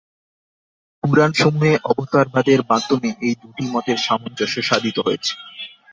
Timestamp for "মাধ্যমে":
2.69-3.09